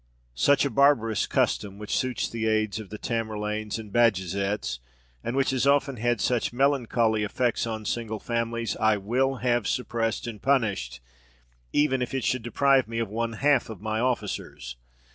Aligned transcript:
"Such 0.33 0.65
a 0.65 0.71
barbarous 0.71 1.27
custom, 1.27 1.77
which 1.77 1.95
suits 1.95 2.27
the 2.27 2.47
age 2.47 2.79
of 2.79 2.89
the 2.89 2.97
Tamerlanes 2.97 3.77
and 3.77 3.93
Bajazets, 3.93 4.79
and 5.23 5.35
which 5.35 5.51
has 5.51 5.67
often 5.67 5.97
had 5.97 6.19
such 6.19 6.51
melancholy 6.51 7.23
effects 7.23 7.67
on 7.67 7.85
single 7.85 8.17
families, 8.17 8.75
I 8.77 8.97
will 8.97 9.35
have 9.45 9.67
suppressed 9.67 10.25
and 10.25 10.41
punished, 10.41 11.01
even 11.71 12.01
if 12.01 12.15
it 12.15 12.23
should 12.23 12.41
deprive 12.41 12.87
me 12.87 12.97
of 12.97 13.09
one 13.09 13.33
half 13.33 13.69
of 13.69 13.79
my 13.79 13.99
officers. 13.99 14.75